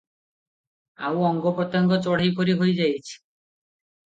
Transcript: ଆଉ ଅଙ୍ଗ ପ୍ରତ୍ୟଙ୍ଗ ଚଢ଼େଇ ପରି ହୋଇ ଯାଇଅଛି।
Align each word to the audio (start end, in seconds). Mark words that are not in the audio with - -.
ଆଉ 1.09 1.21
ଅଙ୍ଗ 1.27 1.51
ପ୍ରତ୍ୟଙ୍ଗ 1.59 2.01
ଚଢ଼େଇ 2.07 2.33
ପରି 2.41 2.57
ହୋଇ 2.63 2.75
ଯାଇଅଛି। 2.81 3.13